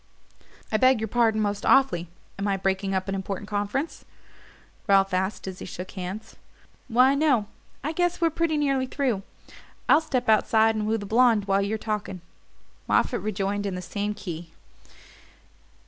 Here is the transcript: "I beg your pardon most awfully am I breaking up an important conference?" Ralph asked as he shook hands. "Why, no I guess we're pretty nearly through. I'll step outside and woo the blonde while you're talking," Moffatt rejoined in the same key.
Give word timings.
"I 0.71 0.77
beg 0.77 0.99
your 0.99 1.07
pardon 1.07 1.41
most 1.41 1.63
awfully 1.63 2.07
am 2.39 2.47
I 2.47 2.57
breaking 2.57 2.95
up 2.95 3.07
an 3.07 3.13
important 3.13 3.47
conference?" 3.47 4.03
Ralph 4.87 5.13
asked 5.13 5.47
as 5.47 5.59
he 5.59 5.65
shook 5.65 5.91
hands. 5.91 6.37
"Why, 6.87 7.13
no 7.13 7.45
I 7.83 7.91
guess 7.91 8.19
we're 8.19 8.31
pretty 8.31 8.57
nearly 8.57 8.87
through. 8.87 9.21
I'll 9.87 10.01
step 10.01 10.27
outside 10.27 10.73
and 10.73 10.87
woo 10.87 10.97
the 10.97 11.05
blonde 11.05 11.45
while 11.45 11.61
you're 11.61 11.77
talking," 11.77 12.21
Moffatt 12.89 13.21
rejoined 13.21 13.67
in 13.67 13.75
the 13.75 13.81
same 13.83 14.15
key. 14.15 14.53